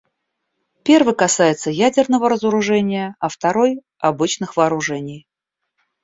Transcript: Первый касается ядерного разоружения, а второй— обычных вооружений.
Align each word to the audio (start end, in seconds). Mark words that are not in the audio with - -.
Первый 0.83 1.13
касается 1.13 1.69
ядерного 1.69 2.27
разоружения, 2.27 3.15
а 3.19 3.29
второй— 3.29 3.83
обычных 3.99 4.57
вооружений. 4.57 5.27